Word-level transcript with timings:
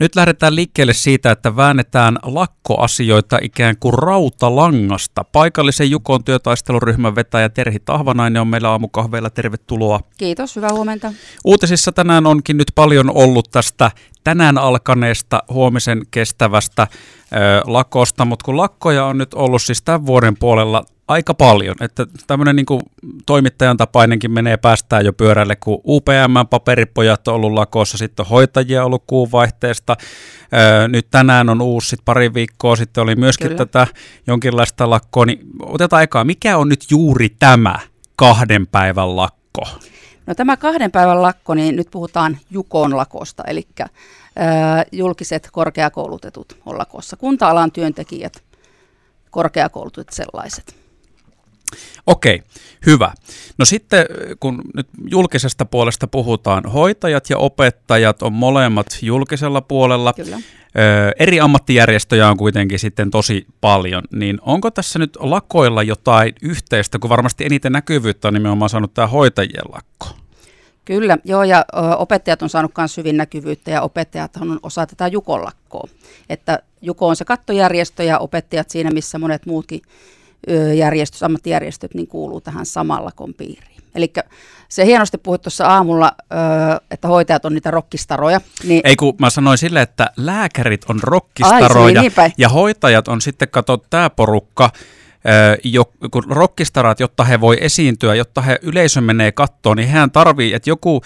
Nyt 0.00 0.16
lähdetään 0.16 0.56
liikkeelle 0.56 0.92
siitä, 0.92 1.30
että 1.30 1.56
väännetään 1.56 2.18
lakkoasioita 2.22 3.38
ikään 3.42 3.76
kuin 3.80 3.94
rautalangasta. 3.94 5.24
Paikallisen 5.24 5.90
Jukon 5.90 6.24
työtaisteluryhmän 6.24 7.14
vetäjä 7.14 7.48
Terhi 7.48 7.78
Tahvanainen 7.84 8.42
on 8.42 8.48
meillä 8.48 8.70
aamukahveilla. 8.70 9.30
Tervetuloa. 9.30 10.00
Kiitos, 10.18 10.56
hyvää 10.56 10.72
huomenta. 10.72 11.12
Uutisissa 11.44 11.92
tänään 11.92 12.26
onkin 12.26 12.56
nyt 12.56 12.72
paljon 12.74 13.10
ollut 13.14 13.50
tästä 13.50 13.90
tänään 14.24 14.58
alkaneesta 14.58 15.42
huomisen 15.48 16.02
kestävästä 16.10 16.82
ö, 16.82 17.36
lakosta, 17.64 18.24
mutta 18.24 18.44
kun 18.44 18.56
lakkoja 18.56 19.04
on 19.04 19.18
nyt 19.18 19.34
ollut 19.34 19.62
siis 19.62 19.82
tämän 19.82 20.06
vuoden 20.06 20.36
puolella 20.36 20.84
aika 21.10 21.34
paljon, 21.34 21.76
että 21.80 22.06
tämmöinen 22.26 22.56
niin 22.56 22.66
toimittajan 23.26 23.76
tapainenkin 23.76 24.30
menee 24.30 24.56
päästään 24.56 25.04
jo 25.04 25.12
pyörälle, 25.12 25.56
kun 25.56 25.80
UPM-paperipojat 25.86 27.28
on 27.28 27.34
ollut 27.34 27.52
lakossa, 27.52 27.98
sitten 27.98 28.26
on 28.26 28.30
hoitajia 28.30 28.84
ollut 28.84 29.04
kuunvaihteesta, 29.06 29.96
öö, 30.54 30.88
nyt 30.88 31.06
tänään 31.10 31.48
on 31.48 31.62
uusi, 31.62 31.88
sitten 31.88 32.04
pari 32.04 32.34
viikkoa 32.34 32.76
sitten 32.76 33.02
oli 33.02 33.16
myöskin 33.16 33.48
Kyllä. 33.48 33.58
tätä 33.58 33.86
jonkinlaista 34.26 34.90
lakkoa, 34.90 35.26
niin 35.26 35.40
otetaan 35.62 35.98
aikaa, 35.98 36.24
mikä 36.24 36.56
on 36.56 36.68
nyt 36.68 36.84
juuri 36.90 37.28
tämä 37.38 37.78
kahden 38.16 38.66
päivän 38.66 39.16
lakko? 39.16 39.62
No 40.26 40.34
tämä 40.34 40.56
kahden 40.56 40.90
päivän 40.90 41.22
lakko, 41.22 41.54
niin 41.54 41.76
nyt 41.76 41.88
puhutaan 41.90 42.38
Jukon 42.50 42.96
lakosta, 42.96 43.44
eli 43.46 43.66
ö, 43.80 43.90
julkiset 44.92 45.48
korkeakoulutetut 45.52 46.56
on 46.66 46.78
lakossa, 46.78 47.16
kunta-alan 47.16 47.72
työntekijät, 47.72 48.42
korkeakoulutetut 49.30 50.12
sellaiset. 50.12 50.79
Okei, 52.06 52.42
hyvä. 52.86 53.12
No 53.58 53.64
sitten 53.64 54.06
kun 54.40 54.62
nyt 54.74 54.88
julkisesta 55.10 55.64
puolesta 55.64 56.06
puhutaan, 56.06 56.64
hoitajat 56.64 57.30
ja 57.30 57.38
opettajat 57.38 58.22
on 58.22 58.32
molemmat 58.32 58.86
julkisella 59.02 59.60
puolella. 59.60 60.12
Kyllä. 60.12 60.36
Ö, 60.36 61.12
eri 61.18 61.40
ammattijärjestöjä 61.40 62.28
on 62.28 62.36
kuitenkin 62.36 62.78
sitten 62.78 63.10
tosi 63.10 63.46
paljon, 63.60 64.02
niin 64.12 64.38
onko 64.42 64.70
tässä 64.70 64.98
nyt 64.98 65.16
lakoilla 65.20 65.82
jotain 65.82 66.34
yhteistä, 66.42 66.98
kun 66.98 67.10
varmasti 67.10 67.44
eniten 67.44 67.72
näkyvyyttä 67.72 68.28
on 68.28 68.34
nimenomaan 68.34 68.68
saanut 68.68 68.94
tämä 68.94 69.06
hoitajien 69.06 69.64
lakko? 69.72 70.06
Kyllä, 70.84 71.18
joo, 71.24 71.44
ja 71.44 71.64
opettajat 71.98 72.42
on 72.42 72.48
saanut 72.48 72.72
myös 72.78 72.96
hyvin 72.96 73.16
näkyvyyttä, 73.16 73.70
ja 73.70 73.82
opettajat 73.82 74.36
on 74.36 74.60
osa 74.62 74.86
tätä 74.86 75.08
Jukon 75.08 75.44
lakkoa. 75.44 75.88
Että 76.28 76.62
Juko 76.82 77.08
on 77.08 77.16
se 77.16 77.24
kattojärjestö, 77.24 78.02
ja 78.02 78.18
opettajat 78.18 78.70
siinä, 78.70 78.90
missä 78.90 79.18
monet 79.18 79.46
muutkin 79.46 79.82
järjestöt, 80.76 81.22
ammattijärjestöt, 81.22 81.94
niin 81.94 82.06
kuuluu 82.06 82.40
tähän 82.40 82.66
samalla 82.66 83.10
kon 83.14 83.34
piiriin. 83.34 83.80
Eli 83.94 84.12
se 84.68 84.86
hienosti 84.86 85.18
puhuit 85.18 85.42
tuossa 85.42 85.66
aamulla, 85.66 86.12
että 86.90 87.08
hoitajat 87.08 87.44
on 87.44 87.54
niitä 87.54 87.70
rokkistaroja. 87.70 88.40
Niin... 88.64 88.80
Ei 88.84 88.96
kun 88.96 89.14
mä 89.18 89.30
sanoin 89.30 89.58
sille, 89.58 89.82
että 89.82 90.10
lääkärit 90.16 90.84
on 90.88 91.00
rokkistaroja 91.02 92.00
Ai, 92.00 92.08
niin 92.08 92.32
ja 92.38 92.48
hoitajat 92.48 93.08
on 93.08 93.20
sitten, 93.20 93.48
kato 93.48 93.76
tämä 93.76 94.10
porukka, 94.10 94.70
jo, 95.64 95.84
kun 96.10 96.24
rockistarat, 96.28 97.00
jotta 97.00 97.24
he 97.24 97.40
voi 97.40 97.56
esiintyä, 97.60 98.14
jotta 98.14 98.40
he 98.40 98.58
yleisö 98.62 99.00
menee 99.00 99.32
kattoon, 99.32 99.76
niin 99.76 99.88
hän 99.88 100.10
tarvii, 100.10 100.54
että 100.54 100.70
joku 100.70 101.02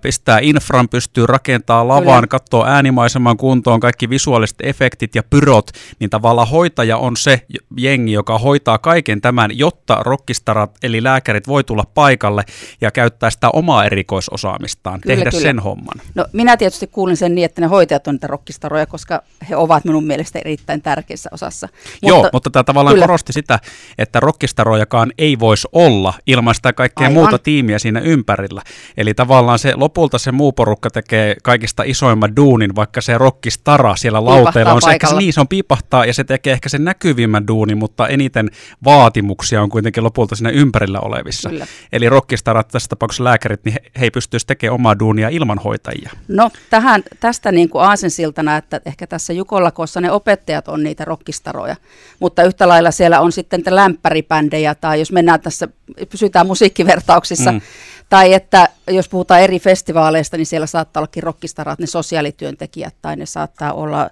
pistää 0.00 0.38
infran, 0.42 0.88
pystyy 0.88 1.26
rakentamaan 1.26 1.88
lavaan, 1.88 2.28
katsoo 2.28 2.66
äänimaiseman 2.66 3.36
kuntoon, 3.36 3.80
kaikki 3.80 4.10
visuaaliset 4.10 4.56
efektit 4.62 5.14
ja 5.14 5.22
pyrot, 5.22 5.70
niin 5.98 6.10
tavallaan 6.10 6.48
hoitaja 6.48 6.96
on 6.96 7.16
se 7.16 7.40
jengi, 7.76 8.12
joka 8.12 8.38
hoitaa 8.38 8.78
kaiken 8.78 9.20
tämän, 9.20 9.58
jotta 9.58 9.98
rockistarat 10.00 10.70
eli 10.82 11.02
lääkärit 11.02 11.48
voi 11.48 11.64
tulla 11.64 11.84
paikalle 11.94 12.44
ja 12.80 12.90
käyttää 12.90 13.30
sitä 13.30 13.50
omaa 13.50 13.84
erikoisosaamistaan, 13.84 15.00
kyllä, 15.00 15.16
tehdä 15.16 15.30
kyllä. 15.30 15.42
sen 15.42 15.58
homman. 15.58 16.00
No 16.14 16.26
minä 16.32 16.56
tietysti 16.56 16.86
kuulin 16.86 17.16
sen 17.16 17.34
niin, 17.34 17.44
että 17.44 17.60
ne 17.60 17.66
hoitajat 17.66 18.06
on 18.06 18.14
niitä 18.14 18.26
rockistaroja, 18.26 18.86
koska 18.86 19.22
he 19.48 19.56
ovat 19.56 19.84
minun 19.84 20.04
mielestä 20.04 20.38
erittäin 20.38 20.82
tärkeässä 20.82 21.30
osassa. 21.32 21.68
Joo, 22.02 22.16
mutta, 22.16 22.30
mutta 22.32 22.50
tämä 22.50 22.64
tavallaan 22.64 22.94
kyllä. 22.94 23.06
korosti 23.06 23.32
sitä, 23.32 23.45
sitä, 23.46 23.58
että 23.98 24.20
rockistarojakaan 24.20 25.12
ei 25.18 25.38
voisi 25.38 25.68
olla 25.72 26.14
ilman 26.26 26.54
sitä 26.54 26.72
kaikkea 26.72 27.06
Aivan. 27.06 27.22
muuta 27.22 27.38
tiimiä 27.38 27.78
siinä 27.78 28.00
ympärillä. 28.00 28.62
Eli 28.96 29.14
tavallaan 29.14 29.58
se 29.58 29.74
lopulta 29.74 30.18
se 30.18 30.32
muu 30.32 30.52
porukka 30.52 30.90
tekee 30.90 31.36
kaikista 31.42 31.82
isoimman 31.86 32.36
duunin, 32.36 32.76
vaikka 32.76 33.00
se 33.00 33.18
rockistara 33.18 33.96
siellä 33.96 34.24
lauteella 34.24 34.72
on 34.72 34.82
se, 34.82 34.90
ehkä, 34.90 35.06
niin, 35.18 35.32
se 35.32 35.40
on 35.40 35.48
piipahtaa 35.48 36.04
ja 36.04 36.14
se 36.14 36.24
tekee 36.24 36.52
ehkä 36.52 36.68
sen 36.68 36.84
näkyvimmän 36.84 37.46
duunin, 37.46 37.78
mutta 37.78 38.08
eniten 38.08 38.50
vaatimuksia 38.84 39.62
on 39.62 39.68
kuitenkin 39.68 40.04
lopulta 40.04 40.36
siinä 40.36 40.50
ympärillä 40.50 41.00
olevissa. 41.00 41.48
Kyllä. 41.50 41.66
Eli 41.92 42.08
rockistarat, 42.08 42.68
tässä 42.68 42.88
tapauksessa 42.88 43.24
lääkärit, 43.24 43.64
niin 43.64 43.72
he, 43.72 43.80
he 44.00 44.04
ei 44.06 44.10
pystyisi 44.10 44.46
tekemään 44.46 44.74
omaa 44.74 44.98
duunia 44.98 45.28
ilman 45.28 45.58
hoitajia. 45.58 46.10
No 46.28 46.50
tähän, 46.70 47.02
tästä 47.20 47.52
niin 47.52 47.68
kuin 47.68 47.84
aasensiltana, 47.84 48.56
että 48.56 48.80
ehkä 48.86 49.06
tässä 49.06 49.32
Jukollakossa 49.32 50.00
ne 50.00 50.10
opettajat 50.10 50.68
on 50.68 50.82
niitä 50.82 51.04
rockistaroja, 51.04 51.76
mutta 52.20 52.42
yhtä 52.42 52.68
lailla 52.68 52.90
siellä 52.90 53.20
on 53.20 53.32
sitten 53.36 53.62
lämpäripändejä, 53.70 54.74
tai 54.74 54.98
jos 54.98 55.12
mennään 55.12 55.40
tässä, 55.40 55.68
pysytään 56.10 56.46
musiikkivertauksissa, 56.46 57.52
mm. 57.52 57.60
tai 58.08 58.34
että 58.34 58.68
jos 58.90 59.08
puhutaan 59.08 59.40
eri 59.40 59.60
festivaaleista, 59.60 60.36
niin 60.36 60.46
siellä 60.46 60.66
saattaa 60.66 61.00
ollakin 61.00 61.22
rockistarat, 61.22 61.78
ne 61.78 61.86
sosiaalityöntekijät, 61.86 62.94
tai 63.02 63.16
ne 63.16 63.26
saattaa 63.26 63.72
olla 63.72 64.02
ö, 64.02 64.08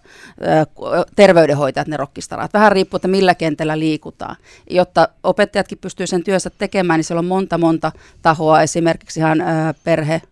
terveydenhoitajat, 1.17 1.89
ne 1.89 1.97
rockistarat. 1.97 2.53
Vähän 2.55 2.73
riippuu, 2.73 2.97
että 2.97 3.09
millä 3.09 3.35
kentällä 3.35 3.79
liikutaan. 3.79 4.37
Jotta 4.71 5.09
opettajatkin 5.23 5.79
pystyy 5.79 6.07
sen 6.07 6.25
työnsä 6.25 6.51
tekemään, 6.51 6.99
niin 6.99 7.05
siellä 7.05 7.19
on 7.19 7.25
monta 7.25 7.59
monta 7.59 7.93
tahoa, 8.23 8.63
esimerkiksi 8.63 9.21
ihan 9.21 9.41
ö, 9.41 9.45
perhe, 9.85 10.23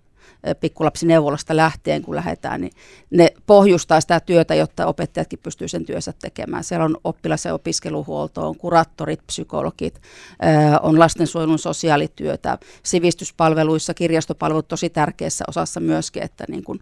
pikkulapsineuvolasta 0.60 1.56
lähtien, 1.56 2.02
kun 2.02 2.16
lähdetään, 2.16 2.60
niin 2.60 2.72
ne 3.10 3.32
pohjustaa 3.46 4.00
sitä 4.00 4.20
työtä, 4.20 4.54
jotta 4.54 4.86
opettajatkin 4.86 5.38
pystyy 5.42 5.68
sen 5.68 5.84
työnsä 5.84 6.12
tekemään. 6.22 6.64
Siellä 6.64 6.84
on 6.84 6.96
oppilas- 7.04 7.44
ja 7.44 7.54
opiskeluhuolto, 7.54 8.48
on 8.48 8.56
kuraattorit, 8.56 9.26
psykologit, 9.26 10.00
on 10.82 10.98
lastensuojelun 10.98 11.58
sosiaalityötä, 11.58 12.58
sivistyspalveluissa, 12.82 13.94
kirjastopalvelut 13.94 14.68
tosi 14.68 14.90
tärkeässä 14.90 15.44
osassa 15.48 15.80
myöskin, 15.80 16.22
että 16.22 16.44
niin 16.48 16.64
kuin, 16.64 16.80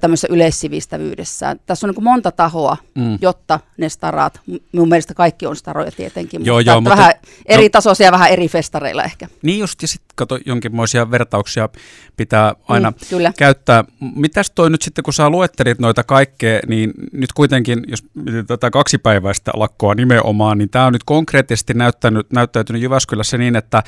tämmöisessä 0.00 0.28
yleissivistävyydessä. 0.30 1.56
Tässä 1.66 1.86
on 1.86 1.94
niin 1.94 2.04
monta 2.04 2.32
tahoa, 2.32 2.76
mm. 2.94 3.18
jotta 3.20 3.60
ne 3.76 3.88
starat, 3.88 4.40
mun 4.72 4.88
mielestä 4.88 5.14
kaikki 5.14 5.46
on 5.46 5.56
staroja 5.56 5.90
tietenkin, 5.90 6.44
joo, 6.44 6.56
mutta, 6.58 6.70
joo, 6.70 6.80
mutta 6.80 6.96
vähän 6.96 7.14
eri 7.46 7.70
tasoisia 7.70 8.12
vähän 8.12 8.30
eri 8.30 8.48
festareilla 8.48 9.04
ehkä. 9.04 9.28
Niin 9.42 9.58
just, 9.58 9.82
ja 9.82 9.88
sitten 9.88 10.13
kato, 10.14 10.38
jonkinmoisia 10.46 11.10
vertauksia 11.10 11.68
pitää 12.16 12.54
aina 12.68 12.90
mm, 12.90 12.96
kyllä. 13.10 13.32
käyttää. 13.38 13.84
Mitäs 14.14 14.50
toi 14.50 14.70
nyt 14.70 14.82
sitten, 14.82 15.04
kun 15.04 15.14
sä 15.14 15.30
luettelit 15.30 15.78
noita 15.78 16.04
kaikkea, 16.04 16.60
niin 16.66 16.92
nyt 17.12 17.32
kuitenkin, 17.32 17.82
jos 17.86 18.04
tätä 18.46 18.70
kaksipäiväistä 18.70 19.50
lakkoa 19.54 19.94
nimenomaan, 19.94 20.58
niin 20.58 20.70
tämä 20.70 20.86
on 20.86 20.92
nyt 20.92 21.04
konkreettisesti 21.04 21.74
näyttänyt, 21.74 22.32
näyttäytynyt 22.32 22.82
Jyväskylässä 22.82 23.38
niin, 23.38 23.56
että 23.56 23.82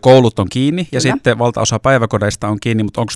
koulut 0.00 0.38
on 0.38 0.48
kiinni 0.48 0.88
ja 0.92 1.00
kyllä. 1.00 1.14
sitten 1.14 1.38
valtaosa 1.38 1.78
päiväkodeista 1.78 2.48
on 2.48 2.60
kiinni, 2.60 2.82
mutta 2.82 3.00
onko, 3.00 3.12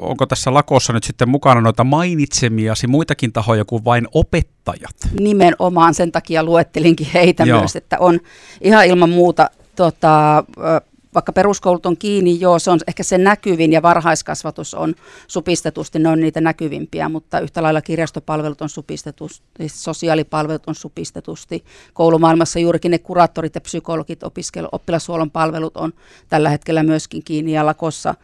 onko 0.00 0.26
tässä 0.26 0.54
lakossa 0.54 0.92
nyt 0.92 1.04
sitten 1.04 1.28
mukana 1.28 1.60
noita 1.60 1.84
mainitsemiasi 1.84 2.86
muitakin 2.86 3.32
tahoja 3.32 3.64
kuin 3.64 3.84
vain 3.84 4.08
opettajat? 4.14 4.96
Nimenomaan 5.20 5.94
sen 5.94 6.12
takia 6.12 6.44
luettelinkin 6.44 7.06
heitä 7.14 7.44
Joo. 7.44 7.58
myös, 7.58 7.76
että 7.76 7.96
on 7.98 8.20
ihan 8.60 8.86
ilman 8.86 9.10
muuta 9.10 9.50
tota, 9.76 10.44
vaikka 11.14 11.32
peruskoulut 11.32 11.86
on 11.86 11.96
kiinni, 11.96 12.40
joo, 12.40 12.58
se 12.58 12.70
on 12.70 12.78
ehkä 12.88 13.02
se 13.02 13.18
näkyvin 13.18 13.72
ja 13.72 13.82
varhaiskasvatus 13.82 14.74
on 14.74 14.94
supistetusti, 15.26 15.98
ne 15.98 16.08
on 16.08 16.20
niitä 16.20 16.40
näkyvimpiä, 16.40 17.08
mutta 17.08 17.40
yhtä 17.40 17.62
lailla 17.62 17.82
kirjastopalvelut 17.82 18.62
on 18.62 18.68
supistetusti, 18.68 19.46
sosiaalipalvelut 19.66 20.66
on 20.66 20.74
supistetusti. 20.74 21.64
Koulumaailmassa 21.92 22.58
juurikin 22.58 22.90
ne 22.90 22.98
kuraattorit 22.98 23.54
ja 23.54 23.60
psykologit, 23.60 24.22
opiskelu, 24.22 24.68
oppilashuollon 24.72 25.30
palvelut 25.30 25.76
on 25.76 25.92
tällä 26.28 26.50
hetkellä 26.50 26.82
myöskin 26.82 27.22
kiinni 27.24 27.52
ja 27.52 27.66
lakossa 27.66 28.14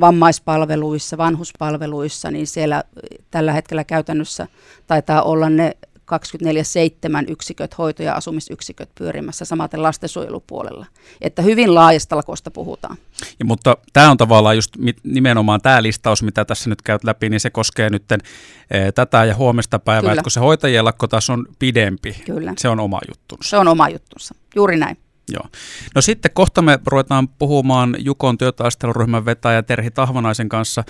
vammaispalveluissa, 0.00 1.18
vanhuspalveluissa, 1.18 2.30
niin 2.30 2.46
siellä 2.46 2.84
tällä 3.30 3.52
hetkellä 3.52 3.84
käytännössä 3.84 4.46
taitaa 4.86 5.22
olla 5.22 5.50
ne 5.50 5.76
24-7 6.10 7.30
yksiköt, 7.30 7.78
hoito- 7.78 8.02
ja 8.02 8.14
asumisyksiköt 8.14 8.90
pyörimässä 8.94 9.44
samaten 9.44 9.82
lastensuojelupuolella. 9.82 10.86
Että 11.20 11.42
hyvin 11.42 11.74
laajasta 11.74 12.16
lakosta 12.16 12.50
puhutaan. 12.50 12.96
Ja, 13.38 13.44
mutta 13.44 13.76
tämä 13.92 14.10
on 14.10 14.16
tavallaan 14.16 14.56
just 14.56 14.76
nimenomaan 15.02 15.60
tämä 15.60 15.82
listaus, 15.82 16.22
mitä 16.22 16.44
tässä 16.44 16.70
nyt 16.70 16.82
käyt 16.82 17.04
läpi, 17.04 17.28
niin 17.28 17.40
se 17.40 17.50
koskee 17.50 17.90
nyt 17.90 18.04
e, 18.12 18.92
tätä 18.92 19.24
ja 19.24 19.34
huomista 19.34 19.78
päivää, 19.78 20.12
että 20.12 20.22
kun 20.22 20.30
se 20.30 20.40
hoitajien 20.40 20.84
lakko 20.84 21.06
taas 21.06 21.30
on 21.30 21.46
pidempi, 21.58 22.16
Kyllä. 22.26 22.54
se 22.58 22.68
on 22.68 22.80
oma 22.80 23.00
juttunsa. 23.08 23.50
Se 23.50 23.56
on 23.56 23.68
oma 23.68 23.88
juttunsa, 23.88 24.34
juuri 24.54 24.76
näin. 24.76 24.96
Joo. 25.32 25.46
No 25.94 26.00
sitten 26.00 26.30
kohta 26.34 26.62
me 26.62 26.78
ruvetaan 26.86 27.28
puhumaan 27.28 27.96
Jukon 27.98 28.38
työtaisteluryhmän 28.38 29.24
vetäjä 29.24 29.62
Terhi 29.62 29.90
Tahvanaisen 29.90 30.48
kanssa 30.48 30.84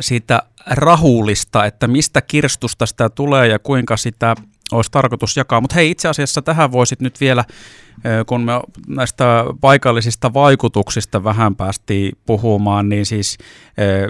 siitä 0.00 0.42
rahulista, 0.66 1.64
että 1.64 1.86
mistä 1.86 2.20
kirstusta 2.20 2.86
sitä 2.86 3.08
tulee 3.08 3.48
ja 3.48 3.58
kuinka 3.58 3.96
sitä 3.96 4.34
olisi 4.72 4.90
tarkoitus 4.90 5.36
jakaa. 5.36 5.60
Mutta 5.60 5.74
hei, 5.74 5.90
itse 5.90 6.08
asiassa 6.08 6.42
tähän 6.42 6.72
voisit 6.72 7.00
nyt 7.00 7.20
vielä, 7.20 7.44
kun 8.26 8.40
me 8.40 8.52
näistä 8.88 9.44
paikallisista 9.60 10.34
vaikutuksista 10.34 11.24
vähän 11.24 11.56
päästiin 11.56 12.18
puhumaan, 12.26 12.88
niin 12.88 13.06
siis 13.06 13.38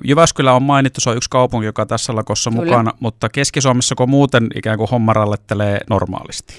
Jyväskylä 0.04 0.52
on 0.52 0.62
mainittu, 0.62 1.00
se 1.00 1.10
on 1.10 1.16
yksi 1.16 1.30
kaupunki, 1.30 1.66
joka 1.66 1.86
tässä 1.86 2.16
lakossa 2.16 2.50
Kyllä. 2.50 2.64
mukana, 2.64 2.92
mutta 3.00 3.28
Keski-Suomessa 3.28 3.94
kun 3.94 4.10
muuten 4.10 4.46
ikään 4.54 4.78
kuin 4.78 4.90
homma 4.90 5.12
rallettelee 5.12 5.80
normaalisti? 5.90 6.54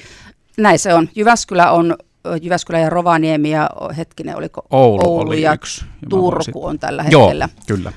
Näin 0.57 0.79
se 0.79 0.93
on. 0.93 1.09
Jyväskylä 1.15 1.71
on 1.71 1.95
Jyväskylä 2.41 2.79
ja 2.79 2.89
Rovaniemi 2.89 3.51
ja 3.51 3.69
hetkinen, 3.97 4.37
oliko 4.37 4.61
Oulu, 4.69 5.03
Oulu 5.05 5.29
oli 5.29 5.41
ja 5.41 5.53
yksi. 5.53 5.85
Turku 6.09 6.65
on 6.65 6.79
tällä 6.79 7.03
hetkellä. 7.03 7.49
Joo, 7.57 7.63
kyllä. 7.67 7.91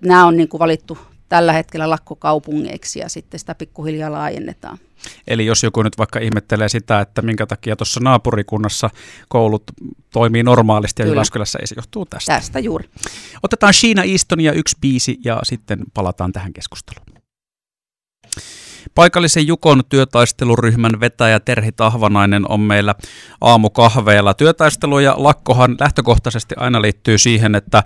Nämä 0.00 0.26
on 0.26 0.36
niin 0.36 0.48
kuin 0.48 0.58
valittu 0.58 0.98
tällä 1.28 1.52
hetkellä 1.52 1.90
lakkokaupungeiksi 1.90 2.98
ja 2.98 3.08
sitten 3.08 3.40
sitä 3.40 3.54
pikkuhiljaa 3.54 4.12
laajennetaan. 4.12 4.78
Eli 5.28 5.46
jos 5.46 5.62
joku 5.62 5.82
nyt 5.82 5.98
vaikka 5.98 6.18
ihmettelee 6.18 6.68
sitä, 6.68 7.00
että 7.00 7.22
minkä 7.22 7.46
takia 7.46 7.76
tuossa 7.76 8.00
naapurikunnassa 8.00 8.90
koulut 9.28 9.62
toimii 10.12 10.42
normaalisti 10.42 11.02
ja 11.02 11.04
Kyllä. 11.06 11.14
Jyväskylässä 11.14 11.58
ei 11.58 11.66
se 11.66 11.74
johtuu 11.78 12.06
tästä. 12.06 12.32
Tästä 12.32 12.58
juuri. 12.58 12.88
Otetaan 13.42 13.74
Sheena 13.74 14.02
Eastonia 14.02 14.52
yksi 14.52 14.76
biisi 14.80 15.18
ja 15.24 15.40
sitten 15.42 15.78
palataan 15.94 16.32
tähän 16.32 16.52
keskusteluun. 16.52 17.13
Paikallisen 18.94 19.46
Jukon 19.46 19.82
työtaisteluryhmän 19.88 21.00
vetäjä 21.00 21.40
Terhi 21.40 21.72
Tahvanainen 21.72 22.50
on 22.50 22.60
meillä 22.60 22.94
aamukahveella. 23.40 24.34
Työtaistelu 24.34 24.98
ja 24.98 25.14
lakkohan 25.18 25.76
lähtökohtaisesti 25.80 26.54
aina 26.58 26.82
liittyy 26.82 27.18
siihen, 27.18 27.54
että 27.54 27.82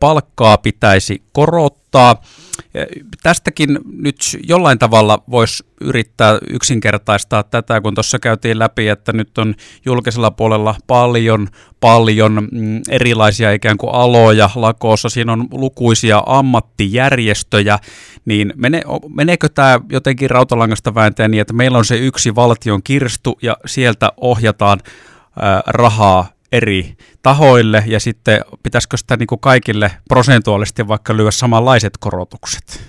palkkaa 0.00 0.58
pitäisi 0.58 1.22
korottaa. 1.32 2.22
Tästäkin 3.22 3.78
nyt 3.84 4.16
jollain 4.48 4.78
tavalla 4.78 5.22
voisi 5.30 5.64
yrittää 5.80 6.38
yksinkertaistaa 6.50 7.42
tätä, 7.42 7.80
kun 7.80 7.94
tuossa 7.94 8.18
käytiin 8.18 8.58
läpi, 8.58 8.88
että 8.88 9.12
nyt 9.12 9.38
on 9.38 9.54
julkisella 9.84 10.30
puolella 10.30 10.74
paljon, 10.86 11.48
paljon 11.80 12.48
mm, 12.52 12.80
erilaisia 12.90 13.52
ikään 13.52 13.76
kuin 13.76 13.94
aloja 13.94 14.50
lakoossa. 14.54 15.08
Siinä 15.08 15.32
on 15.32 15.46
lukuisia 15.50 16.22
ammattijärjestöjä, 16.26 17.78
niin 18.24 18.52
mene, 18.56 18.82
meneekö 19.14 19.48
tämä 19.48 19.80
jotenkin 19.90 20.30
rautalangasta 20.30 20.94
vääntäen 20.94 21.30
niin, 21.30 21.40
että 21.40 21.52
meillä 21.52 21.78
on 21.78 21.84
se 21.84 21.96
yksi 21.96 22.34
valtion 22.34 22.82
kirstu 22.82 23.38
ja 23.42 23.56
sieltä 23.66 24.12
ohjataan 24.16 24.80
rahaa 25.66 26.28
eri 26.52 26.96
tahoille 27.22 27.84
ja 27.86 28.00
sitten 28.00 28.40
pitäisikö 28.62 28.96
sitä 28.96 29.16
niin 29.16 29.26
kuin 29.26 29.40
kaikille 29.40 29.90
prosentuaalisesti 30.08 30.88
vaikka 30.88 31.16
lyödä 31.16 31.30
samanlaiset 31.30 31.92
korotukset? 32.00 32.80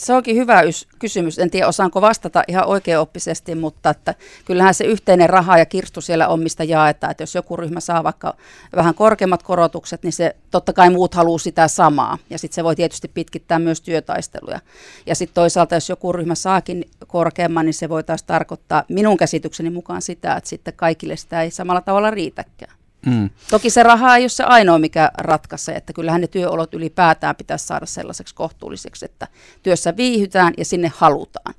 Se 0.00 0.14
onkin 0.14 0.36
hyvä 0.36 0.62
kysymys. 0.98 1.38
En 1.38 1.50
tiedä, 1.50 1.68
osaanko 1.68 2.00
vastata 2.00 2.42
ihan 2.48 2.66
oikeaoppisesti, 2.66 3.54
mutta 3.54 3.90
että 3.90 4.14
kyllähän 4.44 4.74
se 4.74 4.84
yhteinen 4.84 5.30
raha 5.30 5.58
ja 5.58 5.66
kirstu 5.66 6.00
siellä 6.00 6.28
on, 6.28 6.40
mistä 6.40 6.64
jaetaan. 6.64 7.10
Että 7.10 7.22
jos 7.22 7.34
joku 7.34 7.56
ryhmä 7.56 7.80
saa 7.80 8.04
vaikka 8.04 8.36
vähän 8.76 8.94
korkeammat 8.94 9.42
korotukset, 9.42 10.02
niin 10.02 10.12
se 10.12 10.36
totta 10.50 10.72
kai 10.72 10.90
muut 10.90 11.14
haluaa 11.14 11.38
sitä 11.38 11.68
samaa. 11.68 12.18
Ja 12.30 12.38
sitten 12.38 12.54
se 12.54 12.64
voi 12.64 12.76
tietysti 12.76 13.08
pitkittää 13.08 13.58
myös 13.58 13.80
työtaisteluja. 13.80 14.60
Ja 15.06 15.14
sitten 15.14 15.34
toisaalta, 15.34 15.74
jos 15.74 15.88
joku 15.88 16.12
ryhmä 16.12 16.34
saakin 16.34 16.84
korkeamman, 17.06 17.66
niin 17.66 17.74
se 17.74 17.88
voi 17.88 18.04
taas 18.04 18.22
tarkoittaa 18.22 18.84
minun 18.88 19.16
käsitykseni 19.16 19.70
mukaan 19.70 20.02
sitä, 20.02 20.36
että 20.36 20.50
sitten 20.50 20.74
kaikille 20.76 21.16
sitä 21.16 21.42
ei 21.42 21.50
samalla 21.50 21.80
tavalla 21.80 22.10
riitäkään. 22.10 22.79
Mm. 23.06 23.30
Toki 23.50 23.70
se 23.70 23.82
raha 23.82 24.16
ei 24.16 24.22
ole 24.22 24.28
se 24.28 24.44
ainoa, 24.44 24.78
mikä 24.78 25.10
ratkaisee, 25.18 25.76
että 25.76 25.92
kyllähän 25.92 26.20
ne 26.20 26.26
työolot 26.26 26.74
ylipäätään 26.74 27.36
pitäisi 27.36 27.66
saada 27.66 27.86
sellaiseksi 27.86 28.34
kohtuulliseksi, 28.34 29.04
että 29.04 29.26
työssä 29.62 29.96
viihytään 29.96 30.54
ja 30.58 30.64
sinne 30.64 30.92
halutaan. 30.96 31.54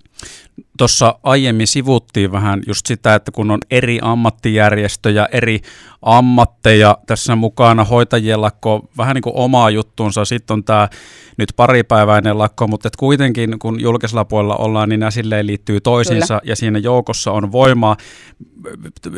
Tuossa 0.77 1.19
aiemmin 1.23 1.67
sivuttiin 1.67 2.31
vähän 2.31 2.61
just 2.67 2.85
sitä, 2.85 3.15
että 3.15 3.31
kun 3.31 3.51
on 3.51 3.59
eri 3.71 3.99
ammattijärjestöjä, 4.01 5.27
eri 5.31 5.61
ammatteja 6.01 6.97
tässä 7.07 7.35
mukana, 7.35 7.83
hoitajien 7.83 8.41
lakko, 8.41 8.89
vähän 8.97 9.15
niin 9.15 9.21
kuin 9.21 9.35
omaa 9.35 9.69
juttuunsa, 9.69 10.25
sitten 10.25 10.53
on 10.53 10.63
tämä 10.63 10.89
nyt 11.37 11.53
paripäiväinen 11.55 12.37
lakko, 12.37 12.67
mutta 12.67 12.87
et 12.87 12.95
kuitenkin 12.95 13.59
kun 13.59 13.81
julkisella 13.81 14.25
puolella 14.25 14.55
ollaan, 14.55 14.89
niin 14.89 14.99
nämä 14.99 15.11
silleen 15.11 15.47
liittyy 15.47 15.81
toisiinsa 15.81 16.39
Kyllä. 16.39 16.51
ja 16.51 16.55
siinä 16.55 16.79
joukossa 16.79 17.31
on 17.31 17.51
voimaa. 17.51 17.97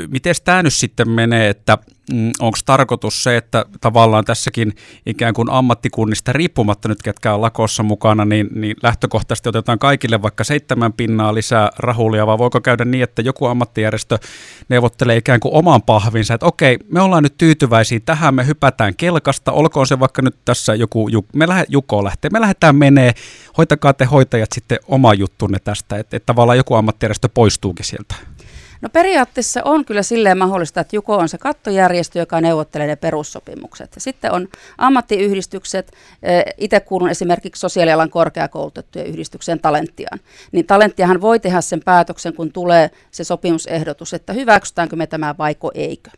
Miten 0.08 0.36
tämä 0.46 0.64
nyt 0.64 0.74
sitten 0.74 1.10
menee, 1.10 1.50
että 1.50 1.78
mm, 2.14 2.32
onko 2.40 2.58
tarkoitus 2.66 3.24
se, 3.24 3.38
että 3.38 3.66
tavallaan 3.82 4.26
tässäkin 4.26 4.74
ikään 5.06 5.34
kuin 5.34 5.50
ammattikunnista 5.50 6.34
riippumatta 6.34 6.88
nyt, 6.88 7.02
ketkä 7.02 7.34
on 7.34 7.42
lakossa 7.42 7.84
mukana, 7.84 8.26
niin, 8.26 8.50
niin 8.56 8.76
lähtökohtaisesti 8.84 9.50
otetaan 9.50 9.80
kaikille 9.80 10.22
vaikka 10.22 10.44
seitsemän 10.44 10.93
pinnaa 10.94 11.34
lisää 11.34 11.70
rahulia, 11.78 12.28
vai 12.28 12.38
voiko 12.38 12.62
käydä 12.62 12.86
niin, 12.86 13.04
että 13.04 13.22
joku 13.22 13.46
ammattijärjestö 13.46 14.18
neuvottelee 14.70 15.18
ikään 15.18 15.40
kuin 15.40 15.54
oman 15.54 15.82
pahvinsa, 15.82 16.34
että 16.34 16.46
okei, 16.46 16.78
me 16.90 17.02
ollaan 17.02 17.24
nyt 17.24 17.38
tyytyväisiä 17.38 18.00
tähän, 18.00 18.36
me 18.36 18.48
hypätään 18.48 18.96
kelkasta, 18.96 19.52
olkoon 19.52 19.88
se 19.88 20.00
vaikka 20.00 20.22
nyt 20.22 20.36
tässä 20.46 20.76
joku, 20.76 21.10
me 21.34 21.48
lähde, 21.48 21.66
Juko 21.70 22.04
lähtee, 22.04 22.30
me 22.30 22.42
lähdetään 22.42 22.76
menee, 22.76 23.14
hoitakaa 23.58 23.94
te 23.94 24.06
hoitajat 24.06 24.52
sitten 24.52 24.80
oma 24.88 25.14
juttunne 25.14 25.60
tästä, 25.60 25.98
että, 25.98 26.18
että 26.18 26.26
tavallaan 26.26 26.58
joku 26.58 26.74
ammattijärjestö 26.74 27.30
poistuukin 27.34 27.86
sieltä. 27.86 28.16
No 28.84 28.90
periaatteessa 28.90 29.62
on 29.66 29.86
kyllä 29.86 30.04
silleen 30.04 30.38
mahdollista, 30.38 30.82
että 30.82 30.96
Juko 30.96 31.16
on 31.18 31.30
se 31.30 31.38
kattojärjestö, 31.38 32.20
joka 32.20 32.42
neuvottelee 32.42 32.88
ne 32.88 32.96
perussopimukset. 32.96 33.96
Sitten 33.98 34.32
on 34.32 34.48
ammattiyhdistykset, 34.78 35.92
eh, 36.24 36.44
itse 36.58 36.80
kuulun 36.80 37.10
esimerkiksi 37.10 37.60
sosiaalialan 37.60 38.10
korkeakoulutettujen 38.10 39.08
yhdistykseen 39.08 39.60
Talenttiaan. 39.60 40.20
Niin 40.52 40.66
Talenttiahan 40.66 41.22
voi 41.22 41.40
tehdä 41.40 41.62
sen 41.62 41.82
päätöksen, 41.86 42.34
kun 42.34 42.52
tulee 42.52 42.92
se 43.12 43.24
sopimusehdotus, 43.24 44.14
että 44.14 44.34
hyväksytäänkö 44.34 44.96
me 44.96 45.08
tämä 45.08 45.36
vaiko 45.38 45.72
eikö. 45.74 46.10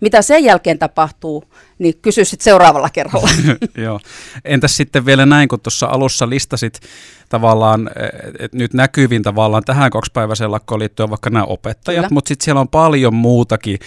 Mitä 0.00 0.22
sen 0.22 0.44
jälkeen 0.44 0.78
tapahtuu, 0.78 1.44
niin 1.78 1.94
kysy 2.02 2.24
sitten 2.24 2.44
seuraavalla 2.44 2.90
kerralla. 2.90 3.28
Joo. 3.84 4.00
Entäs 4.44 4.76
sitten 4.76 5.06
vielä 5.06 5.26
näin, 5.26 5.48
kun 5.48 5.60
tuossa 5.60 5.86
alussa 5.86 6.28
listasit 6.28 6.80
tavallaan, 7.28 7.90
että 8.38 8.56
nyt 8.56 8.74
näkyvin 8.74 9.22
tavallaan 9.22 9.62
tähän 9.64 9.90
kaksipäiväiseen 9.90 10.52
lakkoon 10.52 10.78
liittyen 10.78 11.10
vaikka 11.10 11.30
nämä 11.30 11.44
opettajat, 11.44 12.10
mutta 12.10 12.28
sitten 12.28 12.44
siellä 12.44 12.60
on 12.60 12.68
paljon 12.68 13.14
muutakin 13.14 13.78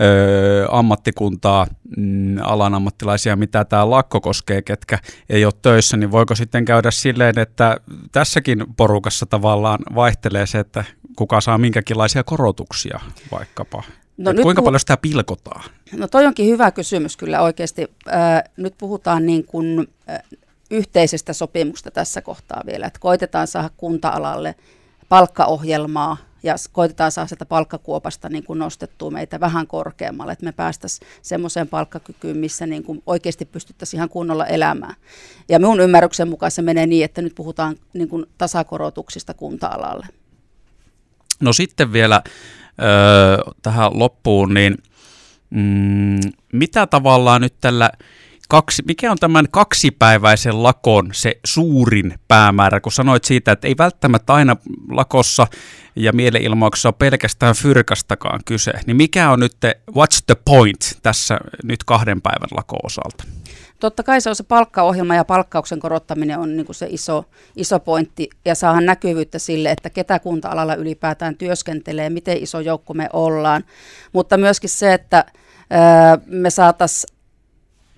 ö, 0.00 0.68
ammattikuntaa, 0.70 1.66
mm, 1.96 2.36
alan 2.42 2.74
ammattilaisia, 2.74 3.36
mitä 3.36 3.64
tämä 3.64 3.90
lakko 3.90 4.20
koskee, 4.20 4.62
ketkä 4.62 4.98
ei 5.30 5.44
ole 5.44 5.52
töissä, 5.62 5.96
niin 5.96 6.12
voiko 6.12 6.34
sitten 6.34 6.64
käydä 6.64 6.90
silleen, 6.90 7.38
että 7.38 7.76
tässäkin 8.12 8.64
porukassa 8.76 9.26
tavallaan 9.26 9.78
vaihtelee 9.94 10.46
se, 10.46 10.58
että 10.58 10.84
kuka 11.16 11.40
saa 11.40 11.58
minkäkinlaisia 11.58 12.24
korotuksia 12.24 13.00
vaikkapa? 13.32 13.82
No 14.18 14.32
nyt 14.32 14.42
kuinka 14.42 14.62
puh- 14.62 14.64
paljon 14.64 14.80
sitä 14.80 14.96
pilkotaan? 14.96 15.64
No 15.96 16.08
toi 16.08 16.26
onkin 16.26 16.46
hyvä 16.46 16.70
kysymys 16.70 17.16
kyllä 17.16 17.40
oikeasti. 17.40 17.86
Äh, 18.08 18.42
nyt 18.56 18.74
puhutaan 18.78 19.26
niin 19.26 19.44
kuin, 19.44 19.88
äh, 20.10 20.22
yhteisestä 20.70 21.32
sopimuksesta 21.32 21.90
tässä 21.90 22.22
kohtaa 22.22 22.62
vielä, 22.66 22.86
että 22.86 23.00
koitetaan 23.00 23.46
saada 23.46 23.70
kunta-alalle 23.76 24.54
palkkaohjelmaa 25.08 26.16
ja 26.42 26.54
koitetaan 26.72 27.12
saada 27.12 27.28
sitä 27.28 27.46
palkkakuopasta 27.46 28.28
niin 28.28 28.44
kuin 28.44 28.58
nostettua 28.58 29.10
meitä 29.10 29.40
vähän 29.40 29.66
korkeammalle, 29.66 30.32
että 30.32 30.44
me 30.44 30.52
päästäisiin 30.52 31.08
semmoiseen 31.22 31.68
palkkakykyyn, 31.68 32.36
missä 32.36 32.66
niin 32.66 32.84
kuin 32.84 33.02
oikeasti 33.06 33.44
pystyttäisiin 33.44 33.98
ihan 33.98 34.08
kunnolla 34.08 34.46
elämään. 34.46 34.94
Ja 35.48 35.58
minun 35.58 35.80
ymmärryksen 35.80 36.28
mukaan 36.28 36.50
se 36.50 36.62
menee 36.62 36.86
niin, 36.86 37.04
että 37.04 37.22
nyt 37.22 37.34
puhutaan 37.34 37.76
niin 37.92 38.08
kuin 38.08 38.26
tasakorotuksista 38.38 39.34
kunta-alalle. 39.34 40.06
No 41.40 41.52
sitten 41.52 41.92
vielä 41.92 42.22
tähän 43.62 43.98
loppuun, 43.98 44.54
niin 44.54 44.74
mm, 45.50 46.20
mitä 46.52 46.86
tavallaan 46.86 47.40
nyt 47.40 47.54
tällä 47.60 47.90
kaksi, 48.48 48.82
mikä 48.86 49.10
on 49.10 49.18
tämän 49.18 49.46
kaksipäiväisen 49.50 50.62
lakon 50.62 51.08
se 51.12 51.38
suurin 51.44 52.14
päämäärä, 52.28 52.80
kun 52.80 52.92
sanoit 52.92 53.24
siitä, 53.24 53.52
että 53.52 53.68
ei 53.68 53.74
välttämättä 53.78 54.34
aina 54.34 54.56
lakossa 54.90 55.46
ja 55.96 56.12
mielenilmauksessa 56.12 56.88
ole 56.88 56.94
pelkästään 56.98 57.54
fyrkastakaan 57.54 58.40
kyse, 58.44 58.72
niin 58.86 58.96
mikä 58.96 59.30
on 59.30 59.40
nyt, 59.40 59.56
te, 59.60 59.80
what's 59.90 60.22
the 60.26 60.36
point 60.44 60.98
tässä 61.02 61.38
nyt 61.64 61.84
kahden 61.84 62.22
päivän 62.22 62.48
lako-osalta? 62.56 63.24
Totta 63.80 64.02
kai 64.02 64.20
se 64.20 64.28
on 64.28 64.36
se 64.36 64.42
palkkaohjelma 64.42 65.14
ja 65.14 65.24
palkkauksen 65.24 65.80
korottaminen 65.80 66.38
on 66.38 66.56
niin 66.56 66.66
kuin 66.66 66.76
se 66.76 66.86
iso, 66.90 67.24
iso 67.56 67.80
pointti 67.80 68.30
ja 68.44 68.54
saahan 68.54 68.86
näkyvyyttä 68.86 69.38
sille, 69.38 69.70
että 69.70 69.90
ketä 69.90 70.18
kunta-alalla 70.18 70.74
ylipäätään 70.74 71.36
työskentelee, 71.36 72.10
miten 72.10 72.42
iso 72.42 72.60
joukko 72.60 72.94
me 72.94 73.08
ollaan, 73.12 73.64
mutta 74.12 74.36
myöskin 74.36 74.70
se, 74.70 74.94
että 74.94 75.24
me 76.26 76.50
saataisiin 76.50 77.18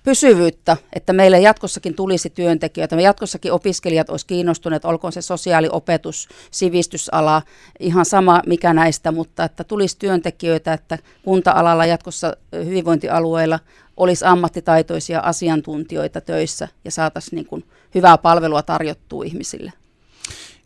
pysyvyyttä, 0.03 0.77
että 0.93 1.13
meille 1.13 1.39
jatkossakin 1.39 1.95
tulisi 1.95 2.29
työntekijöitä, 2.29 2.95
me 2.95 3.01
jatkossakin 3.01 3.51
opiskelijat 3.51 4.09
olisi 4.09 4.25
kiinnostuneet, 4.25 4.85
olkoon 4.85 5.13
se 5.13 5.21
sosiaaliopetus, 5.21 6.29
sivistysala, 6.51 7.41
ihan 7.79 8.05
sama 8.05 8.41
mikä 8.47 8.73
näistä, 8.73 9.11
mutta 9.11 9.43
että 9.43 9.63
tulisi 9.63 9.99
työntekijöitä, 9.99 10.73
että 10.73 10.97
kunta-alalla 11.23 11.85
jatkossa 11.85 12.37
hyvinvointialueilla 12.65 13.59
olisi 14.01 14.25
ammattitaitoisia 14.25 15.19
asiantuntijoita 15.19 16.21
töissä 16.21 16.67
ja 16.85 16.91
saataisiin 16.91 17.35
niin 17.35 17.45
kuin 17.45 17.65
hyvää 17.95 18.17
palvelua 18.17 18.63
tarjottua 18.63 19.23
ihmisille. 19.23 19.73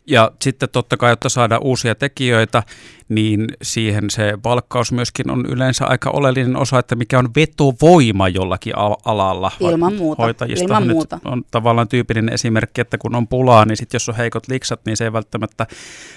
Ja 0.06 0.32
sitten 0.42 0.68
totta 0.72 0.96
kai, 0.96 1.12
jotta 1.12 1.28
saada 1.28 1.58
uusia 1.58 1.94
tekijöitä, 1.94 2.62
niin 3.08 3.46
siihen 3.62 4.10
se 4.10 4.38
palkkaus 4.42 4.92
myöskin 4.92 5.30
on 5.30 5.46
yleensä 5.46 5.86
aika 5.86 6.10
oleellinen 6.10 6.56
osa, 6.56 6.78
että 6.78 6.96
mikä 6.96 7.18
on 7.18 7.28
vetovoima 7.36 8.28
jollakin 8.28 8.72
alalla. 9.04 9.50
Ilman 9.60 9.94
muuta. 9.94 10.22
Hoitajista 10.22 10.64
Ilman 10.64 10.88
muuta. 10.88 11.18
on 11.24 11.42
tavallaan 11.50 11.88
tyypillinen 11.88 12.34
esimerkki, 12.34 12.80
että 12.80 12.98
kun 12.98 13.14
on 13.14 13.28
pulaa, 13.28 13.64
niin 13.64 13.76
sitten 13.76 13.94
jos 13.94 14.08
on 14.08 14.16
heikot 14.16 14.48
liksat, 14.48 14.80
niin 14.86 14.96
se 14.96 15.04
ei 15.04 15.12
välttämättä 15.12 15.66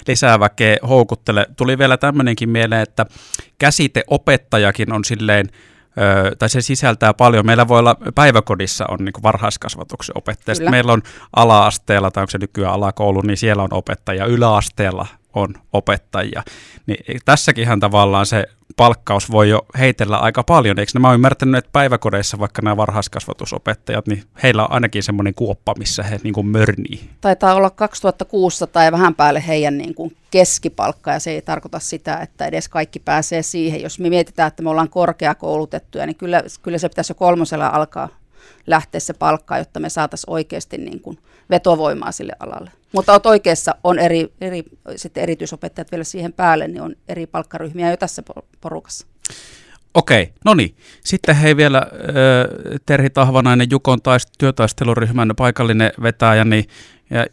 lisää 0.07 0.39
väkeä 0.39 0.77
houkuttele. 0.89 1.45
Tuli 1.57 1.77
vielä 1.77 1.97
tämmöinenkin 1.97 2.49
mieleen, 2.49 2.81
että 2.81 3.05
käsite 3.57 4.03
opettajakin 4.07 4.93
on 4.93 5.05
silleen, 5.05 5.49
tai 6.39 6.49
se 6.49 6.61
sisältää 6.61 7.13
paljon. 7.13 7.45
Meillä 7.45 7.67
voi 7.67 7.79
olla, 7.79 7.95
päiväkodissa 8.15 8.85
on 8.87 8.97
niin 8.99 9.23
varhaiskasvatuksen 9.23 10.17
opettaja. 10.17 10.69
Meillä 10.71 10.93
on 10.93 11.01
ala-asteella, 11.35 12.11
tai 12.11 12.21
onko 12.21 12.31
se 12.31 12.37
nykyään 12.37 12.73
alakoulu, 12.73 13.21
niin 13.21 13.37
siellä 13.37 13.63
on 13.63 13.73
opettaja. 13.73 14.25
Yläasteella 14.25 15.07
on 15.33 15.53
opettajia. 15.73 16.43
Niin 16.85 17.21
tässäkin 17.25 17.79
tavallaan 17.79 18.25
se 18.25 18.45
palkkaus 18.75 19.31
voi 19.31 19.49
jo 19.49 19.65
heitellä 19.79 20.17
aika 20.17 20.43
paljon. 20.43 20.79
Eikö 20.79 20.91
nämä 20.93 21.07
ole 21.07 21.15
ymmärtänyt, 21.15 21.57
että 21.57 21.69
päiväkodeissa 21.71 22.39
vaikka 22.39 22.61
nämä 22.61 22.77
varhaiskasvatusopettajat, 22.77 24.07
niin 24.07 24.23
heillä 24.43 24.63
on 24.63 24.71
ainakin 24.71 25.03
semmoinen 25.03 25.33
kuoppa, 25.33 25.73
missä 25.77 26.03
he 26.03 26.19
niin 26.23 26.47
mörnii? 26.47 27.09
Taitaa 27.21 27.55
olla 27.55 27.69
2600 27.69 28.83
ja 28.83 28.91
vähän 28.91 29.15
päälle 29.15 29.43
heidän 29.47 29.77
niin 29.77 29.95
kuin 29.95 30.15
keskipalkka 30.31 31.11
ja 31.11 31.19
se 31.19 31.31
ei 31.31 31.41
tarkoita 31.41 31.79
sitä, 31.79 32.17
että 32.17 32.45
edes 32.45 32.69
kaikki 32.69 32.99
pääsee 32.99 33.41
siihen. 33.41 33.81
Jos 33.81 33.99
me 33.99 34.09
mietitään, 34.09 34.47
että 34.47 34.63
me 34.63 34.69
ollaan 34.69 34.89
korkeakoulutettuja, 34.89 36.05
niin 36.05 36.15
kyllä, 36.15 36.43
kyllä 36.61 36.77
se 36.77 36.89
pitäisi 36.89 37.11
jo 37.11 37.15
kolmosella 37.15 37.67
alkaa 37.67 38.09
lähteä 38.67 38.99
se 38.99 39.13
palkka, 39.13 39.57
jotta 39.57 39.79
me 39.79 39.89
saataisiin 39.89 40.33
oikeasti 40.33 40.77
niin 40.77 41.01
kuin 41.01 41.17
vetovoimaa 41.49 42.11
sille 42.11 42.33
alalle. 42.39 42.71
Mutta 42.91 43.11
olet 43.11 43.25
oikeassa, 43.25 43.75
on 43.83 43.99
eri, 43.99 44.33
eri 44.41 44.63
sitten 44.95 45.23
erityisopettajat 45.23 45.91
vielä 45.91 46.03
siihen 46.03 46.33
päälle, 46.33 46.67
niin 46.67 46.81
on 46.81 46.95
eri 47.07 47.27
palkkaryhmiä 47.27 47.89
jo 47.89 47.97
tässä 47.97 48.23
porukassa. 48.61 49.07
Okei, 49.93 50.33
no 50.45 50.53
niin. 50.53 50.75
Sitten 51.03 51.35
hei 51.35 51.57
vielä 51.57 51.87
Terhi 52.85 53.09
Tahvanainen, 53.09 53.67
Jukon 53.71 53.99
taist- 53.99 54.31
työtaisteluryhmän 54.37 55.33
paikallinen 55.37 55.91
vetäjä, 56.01 56.45
niin 56.45 56.65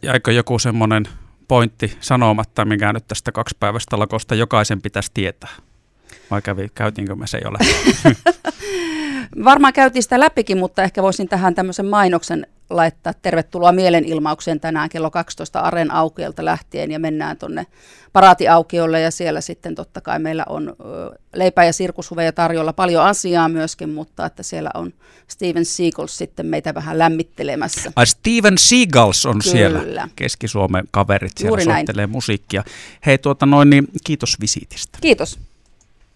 jäikö 0.01 0.31
joku 0.31 0.59
semmoinen 0.59 1.03
pointti 1.47 1.97
sanomatta, 1.99 2.65
mikä 2.65 2.93
nyt 2.93 3.07
tästä 3.07 3.31
kaksipäiväistä 3.31 3.99
lakosta 3.99 4.35
jokaisen 4.35 4.81
pitäisi 4.81 5.11
tietää? 5.13 5.49
Vai 6.31 6.41
kävi, 6.41 6.69
käytiinkö 6.75 7.15
me 7.15 7.27
se 7.27 7.39
jo 7.43 7.51
Varmaan 9.43 9.73
käytiin 9.73 10.03
sitä 10.03 10.19
läpikin, 10.19 10.57
mutta 10.57 10.83
ehkä 10.83 11.03
voisin 11.03 11.29
tähän 11.29 11.55
tämmöisen 11.55 11.85
mainoksen 11.85 12.47
laittaa 12.69 13.13
tervetuloa 13.21 13.71
mielenilmaukseen 13.71 14.59
tänään 14.59 14.89
kello 14.89 15.11
12 15.11 15.59
Aren 15.59 15.91
aukiolta 15.91 16.45
lähtien 16.45 16.91
ja 16.91 16.99
mennään 16.99 17.37
tuonne 17.37 17.65
paraatiaukiolle 18.13 19.01
ja 19.01 19.11
siellä 19.11 19.41
sitten 19.41 19.75
totta 19.75 20.01
kai 20.01 20.19
meillä 20.19 20.45
on 20.49 20.75
leipää 21.35 21.65
ja 21.65 21.73
sirkushuveja 21.73 22.31
tarjolla 22.31 22.73
paljon 22.73 23.03
asiaa 23.03 23.49
myöskin, 23.49 23.89
mutta 23.89 24.25
että 24.25 24.43
siellä 24.43 24.69
on 24.73 24.93
Steven 25.27 25.65
Seagals 25.65 26.17
sitten 26.17 26.45
meitä 26.45 26.73
vähän 26.73 26.99
lämmittelemässä. 26.99 27.91
Ai 27.95 28.07
Steven 28.07 28.57
Seagals 28.57 29.25
on 29.25 29.39
Kyllä. 29.39 29.51
siellä, 29.51 30.07
Keski-Suomen 30.15 30.85
kaverit 30.91 31.31
siellä 31.37 31.49
Juuri 31.49 31.63
soittelee 31.63 32.05
näin. 32.05 32.11
musiikkia. 32.11 32.63
Hei 33.05 33.17
tuota 33.17 33.45
noin, 33.45 33.69
niin 33.69 33.87
kiitos 34.03 34.39
visiitistä. 34.41 34.97
Kiitos. 35.01 35.39